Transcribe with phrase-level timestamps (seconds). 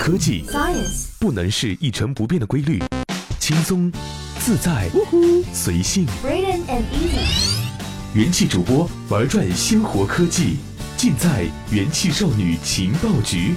[0.00, 2.82] 科技 Science，不能是一成不变的规律，
[3.38, 3.92] 轻松、
[4.38, 4.88] 自在、
[5.52, 6.06] 随性。
[6.24, 10.56] Braden and Easy，元气主播玩转鲜活科技，
[10.96, 13.54] 尽在元气少女情报局。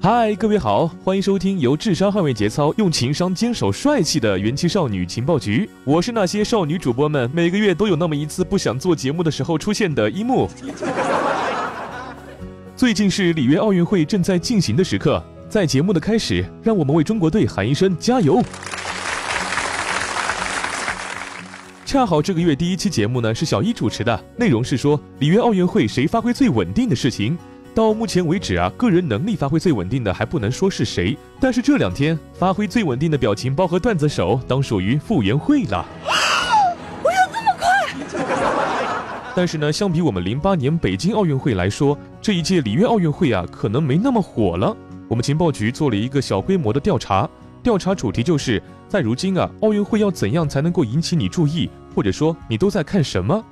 [0.00, 5.68] 嗨，各位好，欢迎收听由智商捍卫节操、用情商坚守帅气的元气少女情报局。
[5.82, 10.48] 我是那些少女主播们每个月都有那么一次不想做节目的时候出现的一幕。
[12.78, 18.40] 最近是里约奥运会正在进行的时刻，在节目的开始，让我们为中国队喊一声加油！
[21.84, 27.36] 恰好这个月第一期节目呢是小一主持的，内容是说里约奥运会谁发挥最稳定的事情。
[27.74, 35.84] 到目前为止啊，个人能力发挥最稳定的还不能说是谁，但是这两天发挥最稳定的表情包和段子手当属于傅园慧了。
[37.02, 37.74] 我有这么快？
[39.34, 44.76] 但是呢，相比我们零八年北京奥运会来说，这一届里约奥运会啊，可能没那么火了。
[45.08, 47.28] 我们情报局做了一个小规模的调查，
[47.62, 53.42] 调查主题就是在如今啊，奥运会要怎样才能够引起你注意，或者说你都在看什么？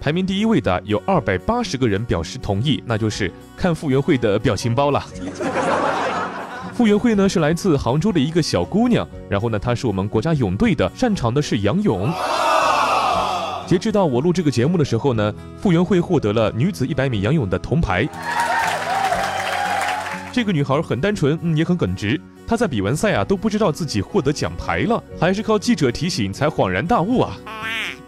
[0.00, 5.04] 排名第一位的有二百八十个人表示同意，那就是看傅园慧的表情包了。
[6.74, 12.08] 傅园慧呢是来自杭州的一个小姑娘，然后呢她是我们国家泳队的，擅长的是仰泳。
[13.68, 15.30] 截止到我录这个节目的时候呢，
[15.60, 18.08] 傅园慧获得了女子一百米仰泳的铜牌。
[20.32, 22.18] 这个女孩很单纯，嗯，也很耿直。
[22.46, 27.36] 她在比完赛啊都不知道自己获得奖牌了，还是靠记者提醒才恍然大悟啊。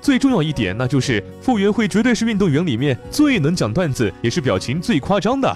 [0.00, 5.54] 最重要一点，那就是傅园慧绝对是运动员里面最能讲段子，也是表情最夸张的。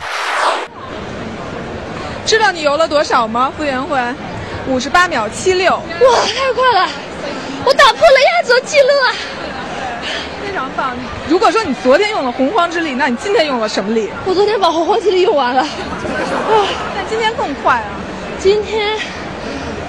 [2.26, 3.50] 知道你游了多少吗？
[3.56, 3.98] 傅园慧，
[4.68, 6.90] 五十八秒七六，哇，太快了！
[7.64, 9.08] 我打破了亚洲纪录啊！
[10.54, 10.94] 非常棒。
[11.28, 14.08] 如果说你昨天用了洪荒之力，那你今天用了什么力？
[14.24, 15.66] 我昨天把洪荒之力用完了，啊，
[16.94, 17.90] 那今天更快啊！
[18.38, 18.96] 今天，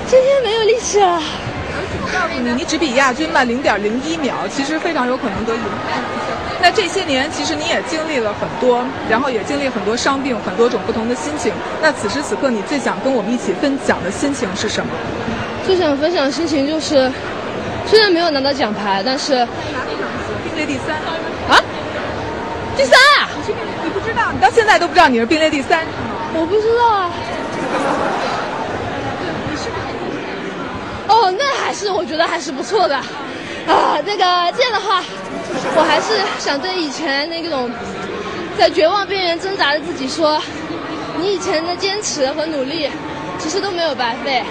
[0.08, 1.22] 今天没有力气了。
[2.02, 6.02] 我告诉你，你只比亚军慢零点零一秒，其实非常有可能得银牌。
[6.60, 11.54] 那这些年，其实你也经历了很多，然后也经历很多伤病，很多种不同的心情。
[11.80, 14.90] 那此时此刻，你最想跟我们一起分享的心情是什么？
[15.64, 17.12] 最想分享的心情就是，
[17.86, 19.48] 虽然没有拿到奖牌，但是
[19.88, 19.98] 并
[20.56, 20.96] 列第三
[21.50, 21.62] 啊，
[22.78, 23.30] 第三啊！
[23.84, 25.92] 你不知道，你到现在都不知道你是并列第三是吗？
[26.34, 27.12] 我不知道啊。
[31.08, 35.04] 哦，那还是我觉得还是不错的，啊，那个这样的话，
[35.76, 37.70] 我还是想对以前那种
[38.58, 40.42] 在绝望边缘挣扎的自己说，
[41.20, 42.90] 你以前的坚持和努力，
[43.38, 44.44] 其实都没有白费。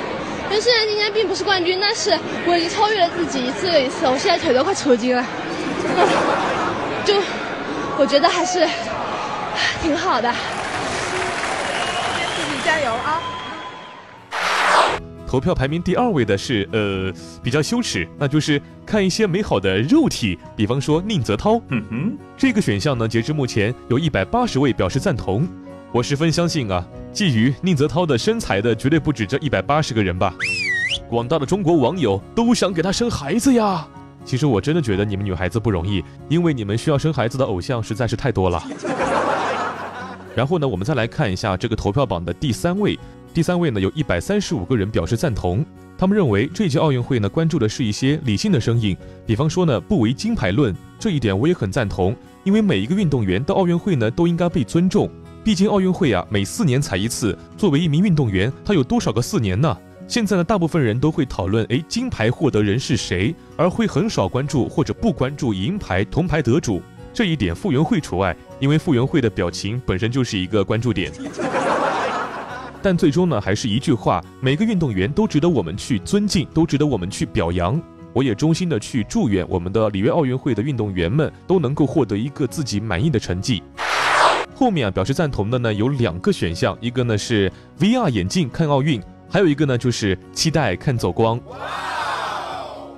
[0.51, 2.17] 因为虽然今天并不是冠军，但是
[2.47, 5.27] 我已经超越了自己一次又一次，我现在腿都快抽筋了，啊、
[7.05, 7.15] 就
[7.99, 8.67] 我觉得还是
[9.83, 10.33] 挺好的。
[12.37, 13.21] 自己加油啊！
[15.27, 17.13] 投票排名第二位的是呃
[17.43, 21.61] 比较羞耻，那就是看一些美好的肉体，比方说宁泽涛。
[21.69, 25.49] 嗯哼，这个选项呢，截至目前有一百八十位表示赞同。
[25.93, 30.33] 我十分相信啊，觊觎宁泽涛的身材的绝对不止这一百八十个人吧。
[31.09, 33.87] 广大的中国网友都想给他生孩子呀。
[34.25, 38.63] 其实我真的觉得你们女孩子不容易，因为你们需要生孩子的偶像实在是太多了。
[40.35, 42.99] 然后呢，我们再来看一下这个投票榜的第三位。
[43.33, 45.65] 第三位呢，有一百三十五个人表示赞同。
[45.97, 48.97] 他们认为这届奥运会呢，关注的是一些理性的声音，
[49.27, 50.75] 比方说呢，不唯金牌论。
[50.99, 55.09] 这一点我也很赞同，因为每一个运动员到奥运会呢，都应该被尊重。
[55.45, 57.37] 毕竟奥运会啊，每四年才一次。
[57.57, 59.77] 作为一名运动员，他有多少个四年呢？
[60.07, 66.81] 现在呢，大部分人都会讨论，诶，金牌获得人是谁，而会很少关注或者不关注银牌、铜牌得主。
[67.13, 71.11] 这一点傅园慧除外，因为傅园慧的表情本身就是一个关注点。
[72.83, 77.81] 但最终呢，还是一句话：每个运动员都值得我们去尊敬，都值得我们去表扬。
[78.13, 83.63] 我也衷心的去祝愿我们的里约奥运会的运动员们都能够获得一个自己满意的成绩。
[84.55, 87.51] 后面啊，表示赞同的呢有两个选项，一个呢是
[87.81, 89.03] VR 眼镜看奥运，
[89.35, 91.41] 还有一个呢就是期待看走光。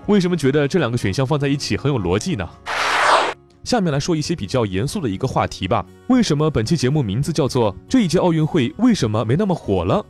[0.05, 2.47] 为什么觉得这两个选项放在一起很有逻辑呢？
[3.65, 5.83] 下面来说一些比较严肃的一个话题吧。
[6.09, 10.05] 为什么本期节目名字叫做“这一届奥运会为什么没那么火了”？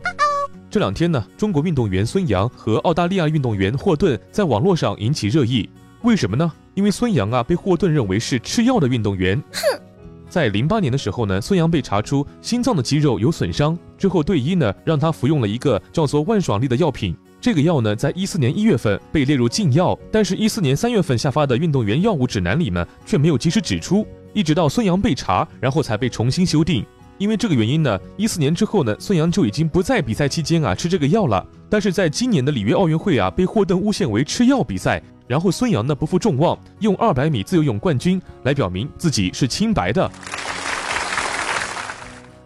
[0.69, 5.70] 这两天呢，中国运动员孙杨和澳大利亚运动员霍顿在网络上引起热议。
[6.02, 6.52] 为什么呢？
[6.75, 9.40] 因为孙杨啊被霍顿认为是吃药的运动员。
[9.52, 9.81] 哼，
[10.28, 17.17] 在零八年的时候呢，孙杨被查出心脏的肌肉有损伤，之后队医呢让他服用了一个叫做万爽利的药品。
[17.40, 24.05] 这个药呢，在一四年一月份被列入禁药，但是，一四年三月份下发的运动员药物指南里呢，却没有及时指出。
[24.32, 26.84] 一直到孙杨被查，然后才被重新修订。
[27.19, 31.46] 因为这个原因呢，一四年之后呢，孙杨就已经不在比赛期间啊吃这个药了。
[31.70, 40.11] 但是在今年的里约奥运会啊，被霍顿诬陷为吃药比赛，然后孙杨呢不负众望，用二百米自由泳冠军来表明自己是清白的。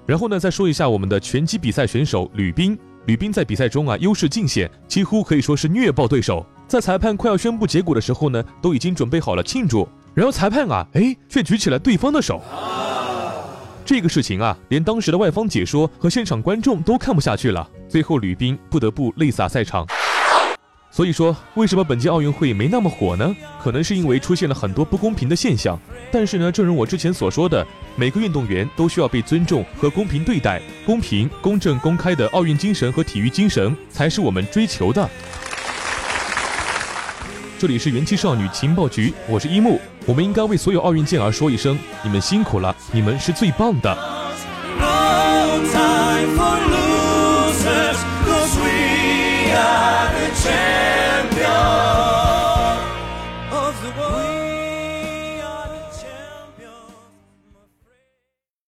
[0.07, 2.77] 然后呢，再说一下我们的拳击比赛选手吕斌。
[3.07, 6.45] 吕斌在比赛中啊优势尽显，几乎可以说是虐爆对手。
[6.69, 12.43] 在裁判快要宣布结果的时候呢，都已经准备好了庆祝，然后裁判啊，哎，却举起了对方的手。
[13.85, 19.87] 这个事情啊，连当时的外方解说和现场观众都看不下去了，最后吕斌不得不泪洒赛场。
[20.93, 23.35] 所以说，为什么本届奥运会没那么火呢？
[23.63, 25.79] 可能是因为出现了很多不公平的现象。
[26.11, 27.65] 但是呢，正如我之前所说的，
[27.95, 35.09] 每个运动员都需要被尊重和公平对待，公平、公正、公开的奥运精神和体育精神才是我们追求的。
[37.57, 39.81] 这里是元气少女情报局，我是一木。
[40.07, 43.97] 我们应该为所有奥运健儿说一声：你们辛苦了，你们是最棒的。